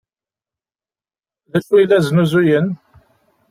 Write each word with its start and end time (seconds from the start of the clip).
D 1.51 1.53
acu 1.57 1.73
ay 1.75 1.85
la 1.89 1.99
snuzuyen? 2.07 2.67